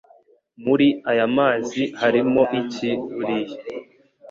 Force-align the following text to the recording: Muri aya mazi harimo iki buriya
Muri 0.63 0.87
aya 1.11 1.25
mazi 1.37 1.81
harimo 1.99 2.41
iki 2.59 2.89
buriya 3.13 3.57